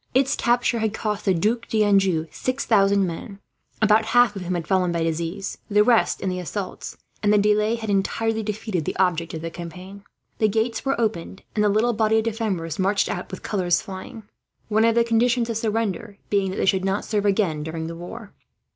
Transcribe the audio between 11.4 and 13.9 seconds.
and the little body of defenders marched out, with colours